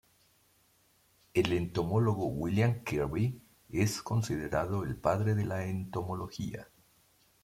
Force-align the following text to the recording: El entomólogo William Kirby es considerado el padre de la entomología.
El 1.35 1.53
entomólogo 1.53 2.25
William 2.25 2.83
Kirby 2.83 3.39
es 3.69 4.01
considerado 4.01 4.81
el 4.83 4.95
padre 4.95 5.35
de 5.35 5.45
la 5.45 5.63
entomología. 5.67 6.67